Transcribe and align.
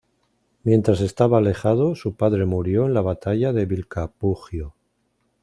Mientras 0.63 0.99
estaba 1.01 1.37
alejado, 1.37 1.93
su 1.93 2.15
padre 2.15 2.45
murió 2.45 2.87
en 2.87 2.95
la 2.95 3.01
batalla 3.01 3.53
de 3.53 3.67
Vilcapugio. 3.67 4.73